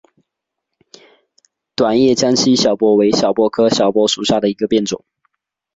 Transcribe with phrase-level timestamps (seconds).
[1.75, 5.05] 短叶江西小檗为小檗科小檗属下的一个变种。